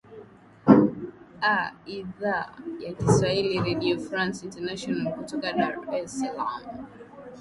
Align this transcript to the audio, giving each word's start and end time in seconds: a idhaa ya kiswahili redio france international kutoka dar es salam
a 1.41 1.73
idhaa 1.87 2.55
ya 2.79 2.93
kiswahili 2.93 3.59
redio 3.61 3.99
france 3.99 4.45
international 4.45 5.13
kutoka 5.13 5.53
dar 5.53 5.79
es 5.95 6.19
salam 6.19 6.85